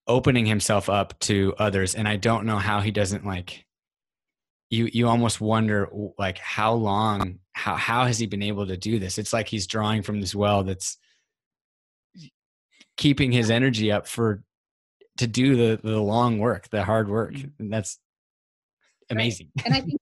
[0.07, 3.65] opening himself up to others and i don't know how he doesn't like
[4.69, 8.97] you you almost wonder like how long how how has he been able to do
[8.99, 10.97] this it's like he's drawing from this well that's
[12.97, 14.43] keeping his energy up for
[15.17, 17.51] to do the the long work the hard work Mhm.
[17.59, 17.99] and that's
[19.09, 19.99] amazing and I think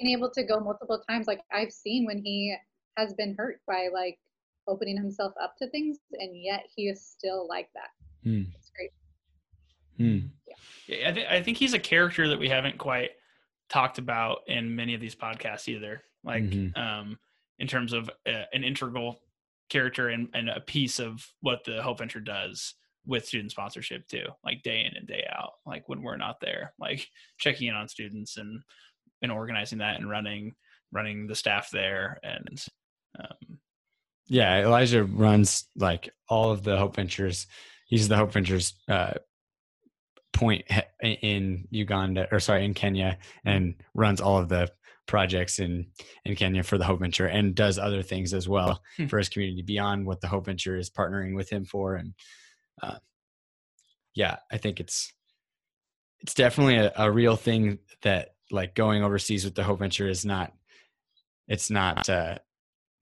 [0.00, 2.54] being able to go multiple times, like I've seen when he
[2.96, 4.18] has been hurt by like
[4.68, 7.88] opening himself up to things, and yet he is still like that.
[8.22, 8.42] Hmm.
[8.54, 8.90] It's great.
[9.96, 10.26] Hmm.
[10.86, 13.10] Yeah, I, th- I think he's a character that we haven't quite
[13.68, 16.02] talked about in many of these podcasts either.
[16.24, 16.76] Like, Mhm.
[16.76, 17.18] um,
[17.58, 19.20] in terms of uh, an integral
[19.68, 22.74] character and, and a piece of what the Hope Venture does
[23.06, 25.52] with student sponsorship too, like day in and day out.
[25.66, 27.06] Like when we're not there, like
[27.38, 28.62] checking in on students and
[29.20, 30.54] and organizing that and running
[30.92, 32.64] running the staff there and
[33.18, 33.47] um,
[34.28, 37.46] yeah elijah runs like all of the hope ventures
[37.86, 39.14] he's the hope ventures uh
[40.32, 40.64] point
[41.02, 44.70] in uganda or sorry in kenya and runs all of the
[45.06, 45.86] projects in
[46.24, 49.06] in kenya for the hope venture and does other things as well Hmm.
[49.06, 52.12] for his community beyond what the hope venture is partnering with him for and
[52.82, 52.98] uh
[54.14, 55.12] yeah i think it's
[56.20, 60.24] it's definitely a, a real thing that like going overseas with the hope venture is
[60.26, 60.52] not
[61.48, 62.36] it's not uh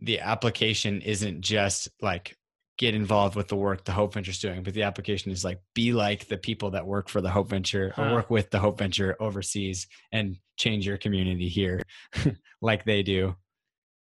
[0.01, 2.37] the application isn't just like
[2.79, 5.61] get involved with the work the Hope Venture is doing, but the application is like
[5.75, 8.13] be like the people that work for the Hope Venture or Huh.
[8.13, 11.81] work with the Hope Venture overseas and change your community here
[12.61, 13.35] like they do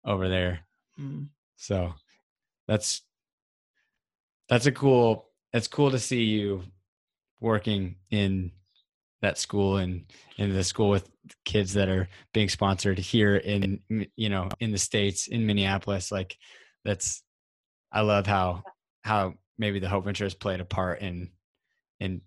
[0.05, 0.59] over there.
[0.99, 1.27] mm,
[1.57, 1.93] So
[2.67, 3.01] that's
[4.47, 6.63] that's a cool it's cool to see you
[7.39, 8.51] working in
[9.21, 10.05] that school and
[10.37, 11.09] in the school with
[11.45, 13.79] kids that are being sponsored here in
[14.15, 16.37] you know in the states in Minneapolis like
[16.85, 17.23] that's
[17.91, 18.63] I love how
[19.03, 21.29] how maybe the Hope Venture has played a part in
[21.99, 22.21] in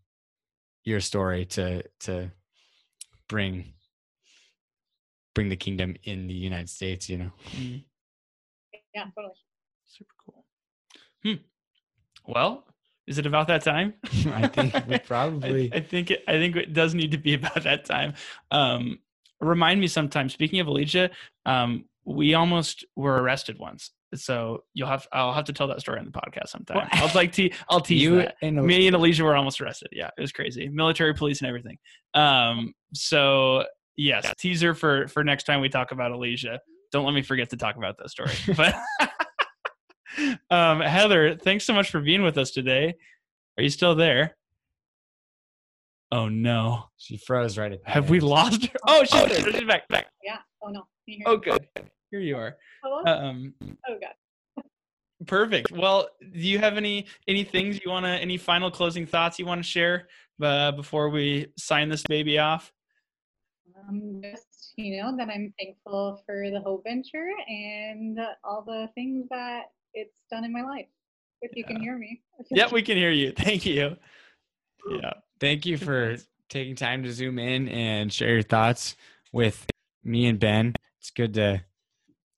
[0.85, 2.31] your story to to
[3.29, 3.73] bring
[5.35, 7.83] bring the kingdom in the United States you know mm.
[8.95, 9.35] Yeah, totally.
[9.85, 10.45] super cool.
[11.23, 11.43] Hmm.
[12.27, 12.65] Well,
[13.07, 13.95] is it about that time?
[14.33, 17.35] I think we I- probably I, think it, I think it does need to be
[17.35, 18.15] about that time.
[18.51, 18.99] Um,
[19.41, 20.29] remind me sometime.
[20.29, 21.11] Speaking of Alicia,
[21.47, 23.91] um, we almost were arrested once.
[24.15, 26.77] So you'll have I'll have to tell that story on the podcast sometime.
[26.77, 26.89] What?
[26.93, 28.35] I'll like te- I'll tease you that.
[28.43, 29.89] and Me and Alicia were almost arrested.
[29.93, 30.69] Yeah, it was crazy.
[30.69, 31.79] Military police and everything.
[32.13, 33.65] Um, so
[33.97, 36.61] yes, teaser for for next time we talk about Alicia.
[36.93, 38.33] Don't let me forget to talk about that story.
[38.55, 38.75] But
[40.51, 42.95] um, Heather, thanks so much for being with us today.
[43.57, 44.37] Are you still there?
[46.11, 46.85] Oh no.
[46.99, 48.79] she froze right at the Have we lost her?
[48.87, 49.53] Oh, she's there.
[49.53, 49.89] She's back.
[49.89, 50.07] Back.
[50.23, 50.39] Yeah.
[50.63, 50.81] Oh no.
[50.81, 51.67] Can you hear Oh, good.
[52.11, 52.57] Here you are.
[52.83, 53.03] Hello?
[53.07, 54.65] Um, oh god.
[55.27, 55.73] perfect.
[55.73, 59.47] Well, do you have any any things you want to any final closing thoughts you
[59.47, 60.09] want to share
[60.43, 62.71] uh, before we sign this baby off?
[63.89, 69.27] Um, just you know that I'm thankful for the Hope Venture and all the things
[69.31, 70.87] that it's done in my life.
[71.41, 72.21] if you can hear me.
[72.51, 73.33] Yep, we can hear you.
[73.33, 73.97] Thank you.
[74.91, 75.13] Yeah.
[75.41, 76.17] Thank you for
[76.49, 78.97] taking time to zoom in and share your thoughts
[79.33, 79.65] with
[80.05, 80.75] me and Ben.
[81.01, 81.63] It's good to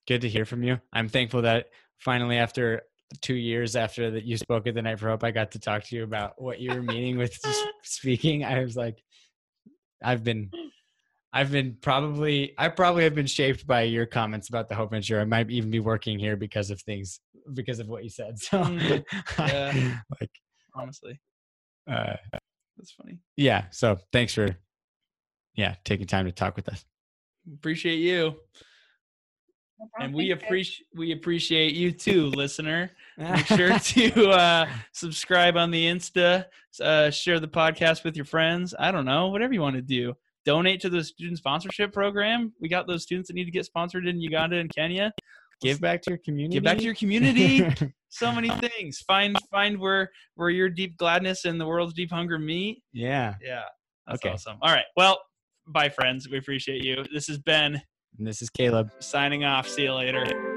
[0.07, 0.81] good to hear from you.
[0.93, 1.67] I'm thankful that
[1.99, 2.83] finally after
[3.23, 5.85] two years after that you spoke at the night for hope, I got to talk
[5.85, 7.39] to you about what you were meaning with
[7.83, 8.45] speaking.
[8.45, 9.03] I was like,
[10.03, 10.51] I've been
[11.33, 15.21] I've been probably I probably have been shaped by your comments about the Hope Venture.
[15.21, 17.21] I might even be working here because of things
[17.53, 18.39] because of what you said.
[18.39, 19.05] So Mm,
[19.39, 19.99] yeah.
[20.21, 20.31] like
[20.75, 21.21] Honestly,
[21.91, 22.15] uh
[22.77, 23.19] that's funny.
[23.37, 24.57] yeah, so thanks for
[25.55, 26.85] yeah, taking time to talk with us.
[27.53, 28.35] Appreciate you,
[29.79, 30.01] No problem.
[30.01, 32.91] and we appreciate we appreciate you too, listener.
[33.17, 36.47] Make sure to uh, subscribe on the Insta,
[36.81, 38.75] uh, share the podcast with your friends.
[38.79, 40.15] I don't know, whatever you want to do.
[40.45, 42.53] Donate to the student sponsorship program.
[42.61, 45.13] We got those students that need to get sponsored in Uganda and Kenya.
[45.65, 46.55] Give back to your community.
[46.55, 47.67] Give back to your community.
[48.09, 49.01] so many things.
[49.01, 52.83] Find find where where your deep gladness and the world's deep hunger meet.
[52.93, 53.35] yeah.
[53.43, 53.63] Yeah,
[54.07, 54.33] that's Okay.
[54.35, 54.59] awesome.
[54.63, 55.21] All right, well,
[55.67, 56.29] bye, friends.
[56.29, 57.05] We appreciate you.
[57.13, 57.81] This is Ben
[58.19, 58.91] And this is Caleb.
[59.01, 59.67] signing off.
[59.69, 60.53] See you later.